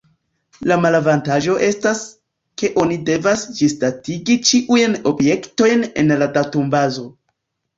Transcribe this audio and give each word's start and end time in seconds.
La 0.69 0.77
malavantaĝo 0.83 1.57
estas, 1.67 2.01
ke 2.61 2.71
oni 2.85 2.97
devas 3.09 3.45
ĝisdatigi 3.59 4.39
ĉiujn 4.53 4.99
objektojn 5.13 5.87
en 6.05 6.15
la 6.23 6.31
datumbazo. 6.41 7.07